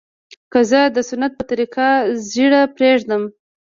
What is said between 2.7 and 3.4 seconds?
پرېږدم.